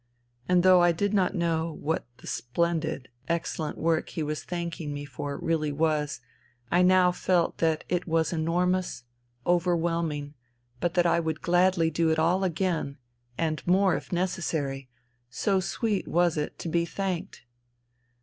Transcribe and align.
And 0.49 0.63
though 0.63 0.81
I 0.81 0.91
did 0.91 1.13
not 1.13 1.35
know 1.35 1.73
what 1.73 2.07
the 2.17 2.25
splendid, 2.25 3.09
excellent 3.27 3.77
work 3.77 4.07
286 4.09 4.15
FUTILITY 4.15 4.15
he 4.59 4.65
was 4.65 4.73
thanking 4.73 4.93
me 4.95 5.05
for 5.05 5.37
really 5.37 5.71
was, 5.71 6.21
I 6.71 6.81
now 6.81 7.11
felt 7.11 7.59
that 7.59 7.83
it 7.87 8.07
was 8.07 8.33
enormous, 8.33 9.03
overwhelming, 9.45 10.33
but 10.79 10.95
that 10.95 11.05
I 11.05 11.19
would 11.19 11.43
gladly 11.43 11.91
do 11.91 12.09
it 12.09 12.17
all 12.17 12.43
again, 12.43 12.97
and 13.37 13.61
more 13.67 13.95
if 13.95 14.11
necessary: 14.11 14.89
so 15.29 15.59
sweet 15.59 16.07
was 16.07 16.35
it 16.35 16.57
to 16.57 16.67
be 16.67 16.83
thanked 16.83 17.43